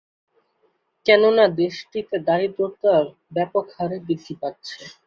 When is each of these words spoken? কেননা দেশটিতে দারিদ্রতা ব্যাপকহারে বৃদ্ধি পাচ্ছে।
কেননা 1.05 1.45
দেশটিতে 1.59 2.15
দারিদ্রতা 2.27 2.93
ব্যাপকহারে 3.35 3.97
বৃদ্ধি 4.05 4.33
পাচ্ছে। 4.41 4.79